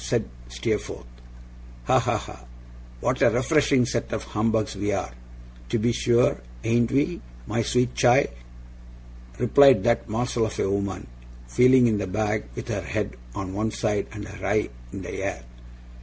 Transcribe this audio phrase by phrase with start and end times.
[0.03, 1.05] said Steerforth.
[1.83, 1.99] 'Ha!
[1.99, 2.17] ha!
[2.17, 2.45] ha!
[3.01, 5.13] What a refreshing set of humbugs we are,
[5.69, 8.29] to be sure, ain't we, my sweet child?'
[9.37, 11.05] replied that morsel of a woman,
[11.47, 15.13] feeling in the bag with her head on one side and her eye in the
[15.23, 15.43] air.